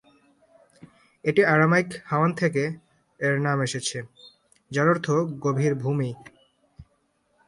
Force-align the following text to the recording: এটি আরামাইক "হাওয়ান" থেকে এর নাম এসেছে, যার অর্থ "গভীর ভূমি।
এটি 1.25 1.41
আরামাইক 1.45 1.89
"হাওয়ান" 2.05 2.31
থেকে 2.33 2.63
এর 3.19 3.35
নাম 3.39 3.57
এসেছে, 3.61 3.97
যার 4.71 4.87
অর্থ 4.89 5.07
"গভীর 5.39 5.73
ভূমি। 5.75 6.09